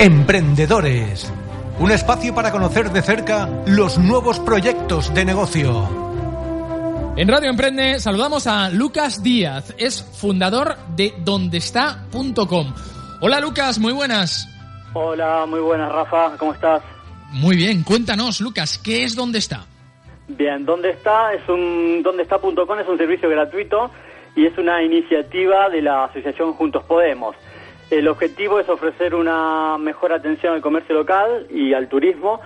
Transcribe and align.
Emprendedores. 0.00 1.32
Un 1.78 1.92
espacio 1.92 2.34
para 2.34 2.50
conocer 2.50 2.90
de 2.90 3.00
cerca 3.00 3.48
los 3.66 3.96
nuevos 3.96 4.40
proyectos 4.40 5.14
de 5.14 5.24
negocio. 5.24 5.88
En 7.16 7.28
Radio 7.28 7.48
Emprende 7.48 8.00
saludamos 8.00 8.48
a 8.48 8.70
Lucas 8.70 9.22
Díaz, 9.22 9.72
es 9.78 10.02
fundador 10.02 10.76
de 10.96 11.14
dondesta.com. 11.18 12.74
Hola 13.20 13.40
Lucas, 13.40 13.78
muy 13.78 13.92
buenas. 13.92 14.48
Hola, 14.94 15.46
muy 15.46 15.60
buenas 15.60 15.92
Rafa, 15.92 16.36
¿cómo 16.38 16.52
estás? 16.52 16.82
Muy 17.30 17.56
bien, 17.56 17.84
cuéntanos 17.84 18.40
Lucas, 18.40 18.78
¿qué 18.78 19.04
es 19.04 19.14
Dónde 19.14 19.38
está? 19.38 19.64
Bien, 20.26 20.66
¿Dónde 20.66 20.90
está? 20.90 21.32
Es 21.34 21.48
un 21.48 22.02
dondesta.com 22.02 22.80
es 22.80 22.88
un 22.88 22.98
servicio 22.98 23.30
gratuito 23.30 23.92
y 24.34 24.46
es 24.46 24.58
una 24.58 24.82
iniciativa 24.82 25.68
de 25.68 25.82
la 25.82 26.04
asociación 26.04 26.52
Juntos 26.54 26.82
Podemos. 26.84 27.36
El 27.98 28.08
objetivo 28.08 28.58
es 28.58 28.68
ofrecer 28.68 29.14
una 29.14 29.78
mejor 29.78 30.12
atención 30.12 30.52
al 30.52 30.60
comercio 30.60 30.96
local 30.96 31.46
y 31.48 31.72
al 31.74 31.88
turismo 31.88 32.40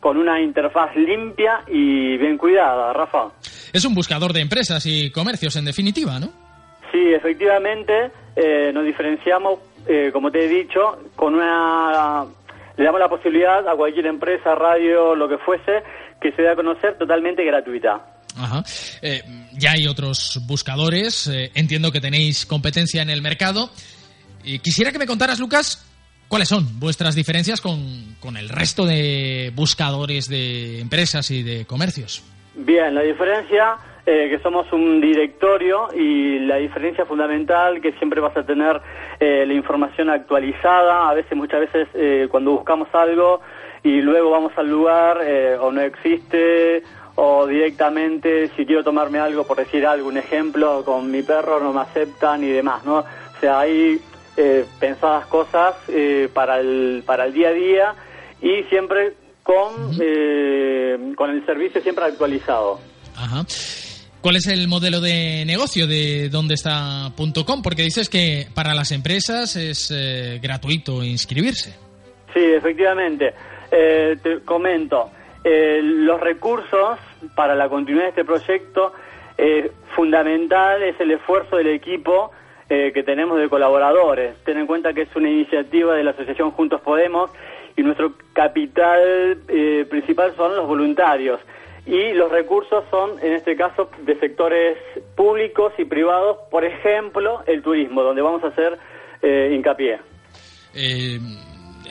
con 0.00 0.16
una 0.16 0.40
interfaz 0.40 0.96
limpia 0.96 1.62
y 1.68 2.16
bien 2.16 2.38
cuidada, 2.38 2.90
Rafa. 2.94 3.26
Es 3.70 3.84
un 3.84 3.94
buscador 3.94 4.32
de 4.32 4.40
empresas 4.40 4.86
y 4.86 5.10
comercios, 5.10 5.56
en 5.56 5.66
definitiva, 5.66 6.18
¿no? 6.18 6.28
Sí, 6.90 7.12
efectivamente, 7.12 8.12
eh, 8.34 8.70
nos 8.72 8.86
diferenciamos, 8.86 9.58
eh, 9.86 10.08
como 10.10 10.30
te 10.30 10.46
he 10.46 10.48
dicho, 10.48 10.98
con 11.14 11.34
una... 11.34 12.24
Le 12.74 12.84
damos 12.84 12.98
la 12.98 13.08
posibilidad 13.08 13.68
a 13.68 13.76
cualquier 13.76 14.06
empresa, 14.06 14.54
radio, 14.54 15.14
lo 15.14 15.28
que 15.28 15.36
fuese, 15.36 15.82
que 16.18 16.32
se 16.32 16.40
dé 16.40 16.48
a 16.48 16.56
conocer 16.56 16.96
totalmente 16.96 17.44
gratuita. 17.44 18.00
Ajá. 18.38 18.64
Eh, 19.02 19.22
ya 19.52 19.72
hay 19.72 19.86
otros 19.86 20.40
buscadores, 20.46 21.30
entiendo 21.54 21.92
que 21.92 22.00
tenéis 22.00 22.46
competencia 22.46 23.02
en 23.02 23.10
el 23.10 23.20
mercado. 23.20 23.70
Y 24.44 24.58
quisiera 24.58 24.92
que 24.92 24.98
me 24.98 25.06
contaras, 25.06 25.40
Lucas, 25.40 25.90
cuáles 26.28 26.48
son 26.48 26.78
vuestras 26.78 27.14
diferencias 27.14 27.60
con, 27.60 28.16
con 28.20 28.36
el 28.36 28.48
resto 28.48 28.84
de 28.84 29.52
buscadores 29.54 30.28
de 30.28 30.80
empresas 30.80 31.30
y 31.30 31.42
de 31.42 31.64
comercios. 31.64 32.22
Bien, 32.54 32.94
la 32.94 33.02
diferencia 33.02 33.76
eh, 34.06 34.28
que 34.28 34.38
somos 34.40 34.70
un 34.70 35.00
directorio 35.00 35.88
y 35.94 36.38
la 36.40 36.56
diferencia 36.56 37.06
fundamental 37.06 37.80
que 37.80 37.92
siempre 37.92 38.20
vas 38.20 38.36
a 38.36 38.44
tener 38.44 38.78
eh, 39.18 39.44
la 39.46 39.54
información 39.54 40.10
actualizada. 40.10 41.08
A 41.08 41.14
veces, 41.14 41.34
muchas 41.36 41.60
veces, 41.60 41.88
eh, 41.94 42.28
cuando 42.30 42.50
buscamos 42.50 42.88
algo 42.92 43.40
y 43.82 44.02
luego 44.02 44.30
vamos 44.30 44.52
al 44.56 44.68
lugar 44.68 45.20
o 45.60 45.70
no 45.72 45.80
existe 45.80 46.82
o 47.16 47.46
directamente 47.46 48.48
si 48.56 48.66
quiero 48.66 48.82
tomarme 48.84 49.18
algo, 49.18 49.46
por 49.46 49.56
decir 49.56 49.86
algo, 49.86 50.08
un 50.08 50.16
ejemplo, 50.18 50.84
con 50.84 51.10
mi 51.10 51.22
perro 51.22 51.60
no 51.60 51.72
me 51.72 51.80
aceptan 51.80 52.42
y 52.44 52.48
demás, 52.48 52.84
¿no? 52.84 52.98
O 52.98 53.40
sea, 53.40 53.60
hay 53.60 54.00
eh, 54.36 54.64
pensadas 54.80 55.26
cosas 55.26 55.76
eh, 55.88 56.28
para, 56.32 56.58
el, 56.58 57.04
para 57.06 57.26
el 57.26 57.32
día 57.32 57.48
a 57.48 57.52
día 57.52 57.94
y 58.42 58.64
siempre 58.64 59.14
con, 59.42 59.96
eh, 60.00 61.12
con 61.16 61.30
el 61.30 61.46
servicio 61.46 61.80
siempre 61.80 62.04
actualizado. 62.04 62.80
Ajá. 63.16 63.44
¿Cuál 64.20 64.36
es 64.36 64.46
el 64.46 64.66
modelo 64.66 65.00
de 65.00 65.44
negocio 65.46 65.86
de 65.86 66.30
dónde 66.30 66.54
está.com? 66.54 67.62
Porque 67.62 67.82
dices 67.82 68.08
que 68.08 68.48
para 68.54 68.74
las 68.74 68.90
empresas 68.90 69.54
es 69.54 69.92
eh, 69.94 70.40
gratuito 70.42 71.04
inscribirse. 71.04 71.76
Sí, 72.32 72.40
efectivamente. 72.40 73.34
te 73.70 74.40
comento, 74.44 75.10
los 75.44 76.20
recursos 76.20 76.98
para 77.36 77.54
la 77.54 77.68
continuidad 77.68 78.06
de 78.06 78.10
este 78.10 78.24
proyecto 78.24 78.92
fundamental 79.94 80.82
es 80.82 80.98
el 81.00 81.12
esfuerzo 81.12 81.56
del 81.56 81.68
equipo 81.68 82.32
eh, 82.68 82.92
que 82.92 83.02
tenemos 83.02 83.38
de 83.38 83.48
colaboradores. 83.48 84.36
Ten 84.44 84.58
en 84.58 84.66
cuenta 84.66 84.92
que 84.92 85.02
es 85.02 85.16
una 85.16 85.28
iniciativa 85.28 85.94
de 85.94 86.04
la 86.04 86.12
Asociación 86.12 86.50
Juntos 86.52 86.80
Podemos 86.80 87.30
y 87.76 87.82
nuestro 87.82 88.14
capital 88.32 89.38
eh, 89.48 89.86
principal 89.88 90.34
son 90.36 90.56
los 90.56 90.66
voluntarios 90.66 91.40
y 91.86 92.12
los 92.12 92.30
recursos 92.30 92.84
son, 92.90 93.18
en 93.22 93.34
este 93.34 93.56
caso, 93.56 93.90
de 94.02 94.18
sectores 94.18 94.78
públicos 95.16 95.72
y 95.78 95.84
privados, 95.84 96.38
por 96.50 96.64
ejemplo, 96.64 97.42
el 97.46 97.62
turismo, 97.62 98.02
donde 98.02 98.22
vamos 98.22 98.42
a 98.42 98.48
hacer 98.48 98.78
eh, 99.20 99.52
hincapié. 99.54 99.98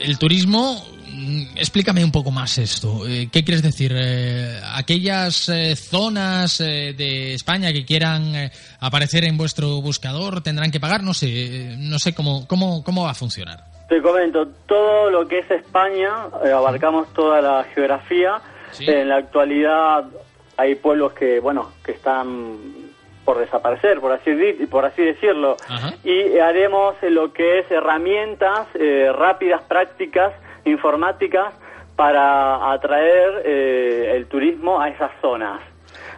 El 0.00 0.18
turismo 0.18 0.82
Mm, 1.14 1.56
explícame 1.56 2.04
un 2.04 2.10
poco 2.10 2.32
más 2.32 2.58
esto. 2.58 3.06
Eh, 3.06 3.28
¿Qué 3.30 3.44
quieres 3.44 3.62
decir? 3.62 3.92
Eh, 3.94 4.58
¿Aquellas 4.74 5.48
eh, 5.48 5.76
zonas 5.76 6.58
de 6.58 7.34
España 7.34 7.72
que 7.72 7.84
quieran 7.84 8.50
aparecer 8.80 9.24
en 9.24 9.36
vuestro 9.36 9.80
buscador 9.80 10.42
tendrán 10.42 10.72
que 10.72 10.80
pagar? 10.80 11.02
No 11.04 11.14
sé, 11.14 11.76
no 11.78 11.98
sé 11.98 12.14
cómo, 12.14 12.48
cómo, 12.48 12.82
cómo 12.82 13.04
va 13.04 13.10
a 13.10 13.14
funcionar. 13.14 13.60
Te 13.88 14.02
comento, 14.02 14.48
todo 14.66 15.10
lo 15.10 15.28
que 15.28 15.40
es 15.40 15.50
España, 15.50 16.10
abarcamos 16.52 17.12
toda 17.12 17.40
la 17.40 17.64
geografía. 17.74 18.40
En 18.80 19.08
la 19.08 19.18
actualidad 19.18 20.06
hay 20.56 20.74
pueblos 20.74 21.12
que, 21.12 21.38
bueno, 21.38 21.70
que 21.84 21.92
están 21.92 22.83
por 23.24 23.38
desaparecer, 23.38 24.00
por 24.00 24.12
así, 24.12 24.32
por 24.70 24.84
así 24.84 25.02
decirlo. 25.02 25.56
Y 26.02 26.38
haremos 26.38 26.94
lo 27.02 27.32
que 27.32 27.60
es 27.60 27.70
herramientas 27.70 28.68
rápidas, 29.16 29.62
prácticas, 29.62 30.32
informáticas 30.64 31.54
para 31.96 32.72
atraer 32.72 33.42
eh, 33.44 34.12
el 34.16 34.26
turismo 34.26 34.80
a 34.80 34.88
esas 34.88 35.10
zonas. 35.20 35.60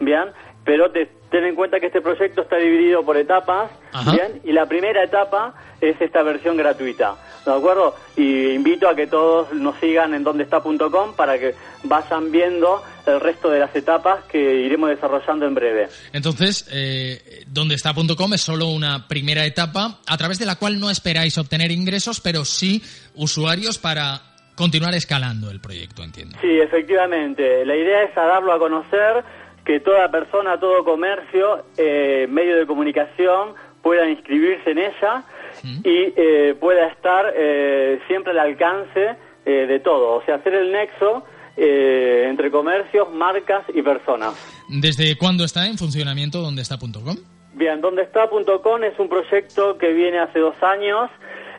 Bien, 0.00 0.24
pero 0.64 0.90
te, 0.90 1.06
ten 1.30 1.44
en 1.44 1.54
cuenta 1.54 1.78
que 1.78 1.86
este 1.86 2.00
proyecto 2.00 2.42
está 2.42 2.56
dividido 2.56 3.04
por 3.04 3.16
etapas, 3.16 3.70
bien, 4.12 4.40
y 4.44 4.52
la 4.52 4.66
primera 4.66 5.02
etapa 5.02 5.54
es 5.80 6.00
esta 6.00 6.22
versión 6.22 6.56
gratuita, 6.56 7.16
¿de 7.44 7.52
acuerdo? 7.52 7.94
Y 8.16 8.50
invito 8.50 8.88
a 8.88 8.94
que 8.94 9.06
todos 9.06 9.52
nos 9.52 9.78
sigan 9.78 10.14
en 10.14 10.24
dondesta.com 10.24 11.14
para 11.16 11.38
que 11.38 11.54
vayan 11.84 12.30
viendo 12.30 12.82
el 13.06 13.20
resto 13.20 13.50
de 13.50 13.60
las 13.60 13.74
etapas 13.74 14.24
que 14.24 14.38
iremos 14.38 14.90
desarrollando 14.90 15.46
en 15.46 15.54
breve. 15.54 15.88
Entonces, 16.12 16.68
eh, 16.72 17.44
dondesta.com 17.46 18.34
es 18.34 18.40
solo 18.40 18.66
una 18.66 19.08
primera 19.08 19.44
etapa 19.44 20.00
a 20.06 20.16
través 20.16 20.38
de 20.38 20.46
la 20.46 20.56
cual 20.56 20.78
no 20.78 20.90
esperáis 20.90 21.38
obtener 21.38 21.70
ingresos, 21.70 22.20
pero 22.20 22.44
sí 22.44 22.82
usuarios 23.14 23.78
para 23.78 24.22
continuar 24.54 24.94
escalando 24.94 25.50
el 25.50 25.60
proyecto, 25.60 26.02
entiendo. 26.02 26.36
Sí, 26.40 26.58
efectivamente. 26.60 27.64
La 27.64 27.74
idea 27.74 28.02
es 28.02 28.14
darlo 28.14 28.52
a 28.52 28.58
conocer, 28.58 29.24
que 29.64 29.80
toda 29.80 30.10
persona, 30.10 30.58
todo 30.58 30.84
comercio, 30.84 31.64
eh, 31.78 32.26
medio 32.28 32.56
de 32.56 32.66
comunicación 32.66 33.54
pueda 33.82 34.08
inscribirse 34.08 34.72
en 34.72 34.78
ella 34.78 35.24
y 35.64 36.12
eh, 36.16 36.54
pueda 36.58 36.86
estar 36.88 37.32
eh, 37.36 38.00
siempre 38.06 38.32
al 38.32 38.38
alcance 38.38 39.16
eh, 39.44 39.66
de 39.66 39.80
todo. 39.80 40.14
O 40.14 40.22
sea, 40.24 40.36
hacer 40.36 40.54
el 40.54 40.72
nexo 40.72 41.24
entre 41.56 42.50
comercios, 42.50 43.12
marcas 43.12 43.64
y 43.74 43.82
personas. 43.82 44.32
¿Desde 44.68 45.18
cuándo 45.18 45.44
está 45.44 45.66
en 45.66 45.76
funcionamiento 45.76 46.40
donde 46.40 46.62
está.com? 46.62 47.16
Bien, 47.52 47.82
donde 47.82 48.02
está.com 48.02 48.82
es 48.82 48.98
un 48.98 49.10
proyecto 49.10 49.76
que 49.76 49.92
viene 49.92 50.20
hace 50.20 50.38
dos 50.38 50.54
años 50.62 51.10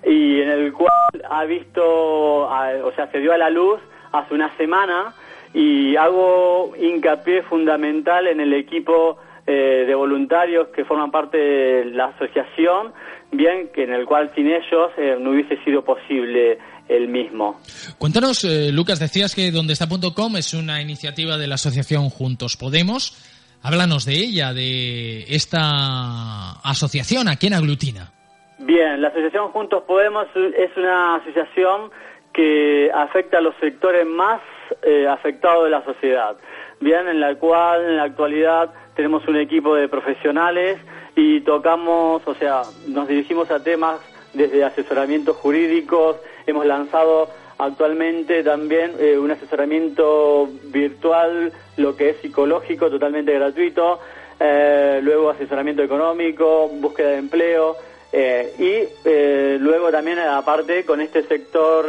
y 0.03 0.41
en 0.41 0.49
el 0.49 0.73
cual 0.73 0.89
ha 1.29 1.43
visto, 1.43 1.83
o 1.83 2.91
sea, 2.95 3.11
se 3.11 3.19
dio 3.19 3.31
a 3.31 3.37
la 3.37 3.51
luz 3.51 3.79
hace 4.11 4.33
una 4.33 4.55
semana 4.57 5.13
y 5.53 5.95
hago 5.97 6.73
hincapié 6.79 7.43
fundamental 7.43 8.25
en 8.25 8.39
el 8.39 8.53
equipo 8.53 9.19
eh, 9.47 9.85
de 9.87 9.95
voluntarios 9.95 10.67
que 10.69 10.85
forman 10.85 11.11
parte 11.11 11.37
de 11.37 11.85
la 11.85 12.05
asociación, 12.05 12.93
bien, 13.31 13.69
que 13.73 13.83
en 13.83 13.93
el 13.93 14.05
cual 14.05 14.31
sin 14.35 14.47
ellos 14.47 14.91
eh, 14.97 15.17
no 15.19 15.31
hubiese 15.31 15.57
sido 15.63 15.83
posible 15.83 16.57
el 16.87 17.07
mismo. 17.07 17.59
Cuéntanos, 17.97 18.43
eh, 18.43 18.71
Lucas, 18.71 18.99
decías 18.99 19.33
que 19.33 19.51
donde 19.51 19.73
está.com 19.73 20.37
es 20.37 20.53
una 20.53 20.81
iniciativa 20.81 21.37
de 21.37 21.47
la 21.47 21.55
asociación 21.55 22.09
Juntos 22.09 22.57
Podemos. 22.57 23.17
Háblanos 23.63 24.05
de 24.05 24.13
ella, 24.13 24.53
de 24.53 25.23
esta 25.29 26.59
asociación, 26.63 27.27
¿a 27.27 27.35
quién 27.35 27.53
aglutina? 27.53 28.11
Bien, 28.57 29.01
la 29.01 29.09
Asociación 29.09 29.49
Juntos 29.49 29.83
Podemos 29.87 30.27
es 30.35 30.75
una 30.77 31.15
asociación 31.15 31.91
que 32.33 32.91
afecta 32.93 33.39
a 33.39 33.41
los 33.41 33.55
sectores 33.59 34.05
más 34.05 34.41
eh, 34.83 35.07
afectados 35.07 35.65
de 35.65 35.69
la 35.71 35.83
sociedad. 35.83 36.35
Bien, 36.79 37.07
en 37.07 37.19
la 37.19 37.35
cual 37.35 37.85
en 37.85 37.97
la 37.97 38.03
actualidad 38.03 38.71
tenemos 38.95 39.27
un 39.27 39.37
equipo 39.37 39.75
de 39.75 39.87
profesionales 39.87 40.79
y 41.15 41.41
tocamos, 41.41 42.21
o 42.25 42.35
sea, 42.35 42.63
nos 42.87 43.07
dirigimos 43.07 43.49
a 43.51 43.63
temas 43.63 43.99
desde 44.33 44.63
asesoramientos 44.63 45.35
jurídicos, 45.37 46.17
hemos 46.45 46.65
lanzado 46.65 47.29
actualmente 47.57 48.43
también 48.43 48.93
eh, 48.99 49.17
un 49.17 49.29
asesoramiento 49.29 50.49
virtual, 50.65 51.51
lo 51.77 51.95
que 51.95 52.09
es 52.09 52.17
psicológico, 52.17 52.89
totalmente 52.89 53.33
gratuito, 53.33 53.99
eh, 54.39 54.99
luego 55.03 55.29
asesoramiento 55.29 55.83
económico, 55.83 56.69
búsqueda 56.69 57.09
de 57.09 57.17
empleo. 57.17 57.75
Eh, 58.13 58.53
y 58.59 59.59
luego 59.59 59.89
también 59.89 60.19
aparte 60.19 60.83
con 60.83 60.99
este 60.99 61.23
sector, 61.23 61.85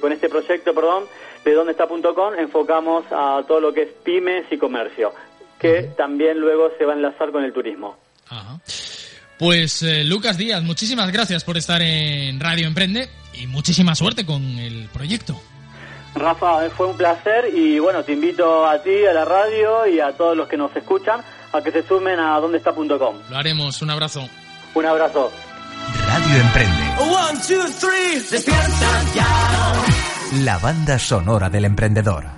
con 0.00 0.12
este 0.12 0.28
proyecto, 0.28 0.72
perdón, 0.72 1.06
de 1.44 1.54
donde 1.54 1.72
está.com 1.72 2.34
enfocamos 2.38 3.04
a 3.10 3.42
todo 3.48 3.60
lo 3.60 3.72
que 3.72 3.82
es 3.82 3.88
pymes 4.04 4.44
y 4.50 4.58
comercio, 4.58 5.12
que 5.58 5.82
también 5.96 6.38
luego 6.38 6.70
se 6.78 6.84
va 6.84 6.92
a 6.92 6.96
enlazar 6.96 7.32
con 7.32 7.44
el 7.44 7.52
turismo. 7.52 7.96
Pues 9.38 9.84
Lucas 10.04 10.38
Díaz, 10.38 10.62
muchísimas 10.62 11.12
gracias 11.12 11.44
por 11.44 11.56
estar 11.56 11.82
en 11.82 12.40
Radio 12.40 12.66
Emprende 12.66 13.08
y 13.34 13.46
muchísima 13.46 13.94
suerte 13.94 14.24
con 14.24 14.42
el 14.58 14.88
proyecto. 14.92 15.38
Rafa, 16.14 16.70
fue 16.70 16.86
un 16.86 16.96
placer 16.96 17.54
y 17.54 17.78
bueno, 17.78 18.02
te 18.02 18.12
invito 18.12 18.66
a 18.66 18.82
ti, 18.82 19.04
a 19.04 19.12
la 19.12 19.24
radio 19.24 19.86
y 19.86 20.00
a 20.00 20.12
todos 20.12 20.36
los 20.36 20.48
que 20.48 20.56
nos 20.56 20.74
escuchan 20.74 21.20
a 21.52 21.60
que 21.62 21.70
se 21.70 21.82
sumen 21.86 22.18
a 22.18 22.38
dondeestá.com. 22.40 23.16
Lo 23.30 23.36
haremos, 23.36 23.82
un 23.82 23.90
abrazo. 23.90 24.28
Un 24.74 24.86
abrazo. 24.86 25.30
Radio 26.06 26.36
Emprende. 26.36 26.84
La 30.44 30.58
banda 30.58 30.98
sonora 30.98 31.48
del 31.48 31.66
emprendedor. 31.66 32.36